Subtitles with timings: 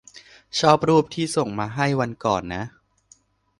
[0.59, 2.63] ชอบรูปที่ส่งมาให้วันก่อนนะ